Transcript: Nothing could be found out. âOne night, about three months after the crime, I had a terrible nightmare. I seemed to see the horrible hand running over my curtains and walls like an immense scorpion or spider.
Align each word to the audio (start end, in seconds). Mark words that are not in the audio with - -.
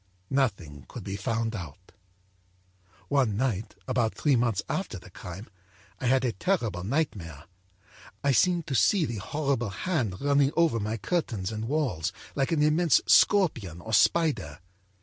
Nothing 0.31 0.85
could 0.87 1.03
be 1.03 1.15
found 1.15 1.55
out. 1.55 1.91
âOne 3.11 3.35
night, 3.35 3.75
about 3.87 4.15
three 4.15 4.35
months 4.35 4.63
after 4.67 4.97
the 4.97 5.11
crime, 5.11 5.47
I 5.99 6.07
had 6.07 6.25
a 6.25 6.31
terrible 6.31 6.83
nightmare. 6.83 7.43
I 8.23 8.31
seemed 8.31 8.65
to 8.65 8.73
see 8.73 9.05
the 9.05 9.17
horrible 9.17 9.69
hand 9.69 10.19
running 10.19 10.53
over 10.57 10.79
my 10.79 10.97
curtains 10.97 11.51
and 11.51 11.67
walls 11.67 12.11
like 12.33 12.51
an 12.51 12.63
immense 12.63 12.99
scorpion 13.05 13.79
or 13.79 13.93
spider. 13.93 14.57